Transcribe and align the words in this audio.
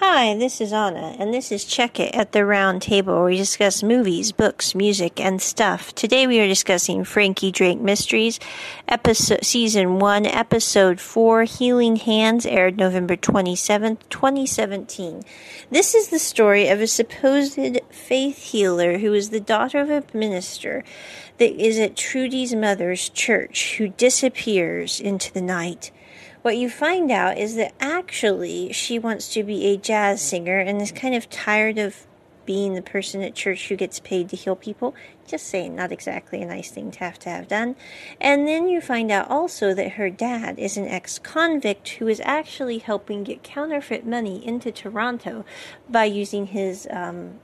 Hi, 0.00 0.32
this 0.36 0.60
is 0.60 0.72
Anna, 0.72 1.16
and 1.18 1.34
this 1.34 1.50
is 1.50 1.64
Check 1.64 1.98
It 1.98 2.14
at 2.14 2.30
the 2.30 2.46
Round 2.46 2.80
Table, 2.80 3.16
where 3.16 3.24
we 3.24 3.36
discuss 3.36 3.82
movies, 3.82 4.30
books, 4.30 4.72
music, 4.72 5.18
and 5.18 5.42
stuff. 5.42 5.92
Today 5.92 6.28
we 6.28 6.38
are 6.38 6.46
discussing 6.46 7.02
Frankie 7.02 7.50
Drake 7.50 7.80
Mysteries, 7.80 8.38
episode 8.86 9.44
season 9.44 9.98
one, 9.98 10.24
episode 10.24 11.00
four, 11.00 11.42
Healing 11.42 11.96
Hands, 11.96 12.46
aired 12.46 12.76
November 12.76 13.16
twenty 13.16 13.56
seventh, 13.56 14.08
twenty 14.08 14.46
seventeen. 14.46 15.24
This 15.68 15.96
is 15.96 16.10
the 16.10 16.20
story 16.20 16.68
of 16.68 16.80
a 16.80 16.86
supposed 16.86 17.58
faith 17.90 18.38
healer 18.38 18.98
who 18.98 19.12
is 19.14 19.30
the 19.30 19.40
daughter 19.40 19.80
of 19.80 19.90
a 19.90 20.04
minister 20.16 20.84
that 21.38 21.60
is 21.60 21.76
at 21.76 21.96
Trudy's 21.96 22.54
mother's 22.54 23.08
church, 23.08 23.74
who 23.78 23.88
disappears 23.88 25.00
into 25.00 25.32
the 25.32 25.42
night 25.42 25.90
what 26.48 26.56
you 26.56 26.70
find 26.70 27.10
out 27.10 27.36
is 27.36 27.56
that 27.56 27.74
actually 27.78 28.72
she 28.72 28.98
wants 28.98 29.28
to 29.34 29.42
be 29.42 29.66
a 29.66 29.76
jazz 29.76 30.22
singer 30.22 30.58
and 30.58 30.80
is 30.80 30.90
kind 30.90 31.14
of 31.14 31.28
tired 31.28 31.76
of 31.76 32.06
being 32.46 32.72
the 32.72 32.80
person 32.80 33.20
at 33.20 33.34
church 33.34 33.68
who 33.68 33.76
gets 33.76 34.00
paid 34.00 34.30
to 34.30 34.34
heal 34.34 34.56
people. 34.56 34.94
Just 35.26 35.46
saying, 35.46 35.76
not 35.76 35.92
exactly 35.92 36.40
a 36.40 36.46
nice 36.46 36.70
thing 36.70 36.90
to 36.92 37.00
have 37.00 37.18
to 37.18 37.28
have 37.28 37.48
done. 37.48 37.76
And 38.18 38.48
then 38.48 38.66
you 38.66 38.80
find 38.80 39.10
out 39.10 39.28
also 39.28 39.74
that 39.74 39.92
her 39.92 40.08
dad 40.08 40.58
is 40.58 40.78
an 40.78 40.88
ex 40.88 41.18
convict 41.18 41.86
who 41.90 42.08
is 42.08 42.22
actually 42.24 42.78
helping 42.78 43.24
get 43.24 43.42
counterfeit 43.42 44.06
money 44.06 44.42
into 44.42 44.72
Toronto 44.72 45.44
by 45.86 46.06
using 46.06 46.46
his 46.46 46.88
um, 46.90 47.40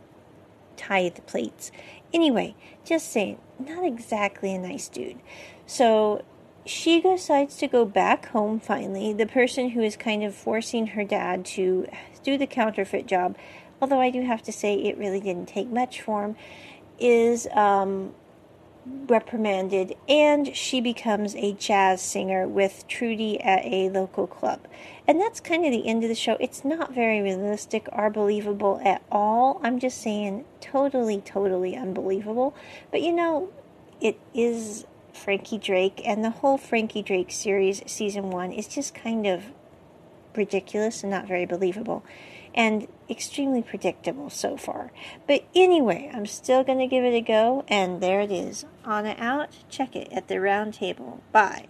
tithe 0.78 1.18
plates. 1.26 1.70
Anyway, 2.14 2.54
just 2.86 3.12
saying, 3.12 3.38
not 3.58 3.84
exactly 3.84 4.54
a 4.54 4.58
nice 4.58 4.88
dude. 4.88 5.20
So 5.66 6.24
she 6.66 7.00
decides 7.00 7.56
to 7.56 7.68
go 7.68 7.84
back 7.84 8.26
home 8.26 8.60
finally. 8.60 9.12
The 9.12 9.26
person 9.26 9.70
who 9.70 9.82
is 9.82 9.96
kind 9.96 10.22
of 10.22 10.34
forcing 10.34 10.88
her 10.88 11.04
dad 11.04 11.44
to 11.46 11.86
do 12.22 12.38
the 12.38 12.46
counterfeit 12.46 13.06
job, 13.06 13.36
although 13.80 14.00
I 14.00 14.10
do 14.10 14.22
have 14.22 14.42
to 14.42 14.52
say 14.52 14.74
it 14.74 14.96
really 14.96 15.20
didn't 15.20 15.46
take 15.46 15.68
much 15.68 16.00
for 16.00 16.24
him, 16.24 16.36
is 16.98 17.46
um, 17.52 18.14
reprimanded 18.86 19.94
and 20.08 20.54
she 20.54 20.80
becomes 20.80 21.34
a 21.36 21.52
jazz 21.54 22.00
singer 22.00 22.46
with 22.46 22.86
Trudy 22.88 23.40
at 23.40 23.64
a 23.64 23.90
local 23.90 24.26
club. 24.26 24.66
And 25.06 25.20
that's 25.20 25.40
kind 25.40 25.66
of 25.66 25.72
the 25.72 25.86
end 25.86 26.02
of 26.02 26.08
the 26.08 26.14
show. 26.14 26.36
It's 26.40 26.64
not 26.64 26.94
very 26.94 27.20
realistic 27.20 27.88
or 27.92 28.08
believable 28.08 28.80
at 28.84 29.02
all. 29.10 29.60
I'm 29.62 29.78
just 29.78 30.00
saying, 30.00 30.44
totally, 30.60 31.20
totally 31.20 31.76
unbelievable. 31.76 32.54
But 32.90 33.02
you 33.02 33.12
know, 33.12 33.50
it 34.00 34.18
is 34.32 34.86
Frankie 35.14 35.58
Drake, 35.58 36.02
and 36.04 36.24
the 36.24 36.30
whole 36.30 36.58
Frankie 36.58 37.02
Drake 37.02 37.30
series, 37.30 37.82
season 37.86 38.30
one, 38.30 38.52
is 38.52 38.66
just 38.66 38.94
kind 38.94 39.26
of 39.26 39.52
ridiculous 40.36 41.02
and 41.02 41.10
not 41.10 41.26
very 41.26 41.46
believable 41.46 42.04
and 42.54 42.86
extremely 43.10 43.62
predictable 43.62 44.30
so 44.30 44.56
far. 44.56 44.92
But 45.26 45.44
anyway, 45.54 46.10
I'm 46.12 46.26
still 46.26 46.62
going 46.62 46.78
to 46.78 46.86
give 46.86 47.04
it 47.04 47.14
a 47.14 47.20
go, 47.20 47.64
and 47.68 48.00
there 48.00 48.20
it 48.20 48.30
is. 48.30 48.64
On 48.84 49.06
out, 49.06 49.50
check 49.68 49.96
it 49.96 50.08
at 50.12 50.28
the 50.28 50.40
round 50.40 50.74
table. 50.74 51.20
Bye. 51.32 51.66